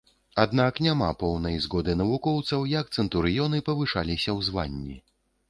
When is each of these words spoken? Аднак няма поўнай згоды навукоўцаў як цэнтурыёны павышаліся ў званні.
Аднак 0.43 0.79
няма 0.85 1.09
поўнай 1.23 1.57
згоды 1.65 1.95
навукоўцаў 1.99 2.65
як 2.73 2.91
цэнтурыёны 2.97 3.61
павышаліся 3.69 4.29
ў 4.37 4.49
званні. 4.51 4.99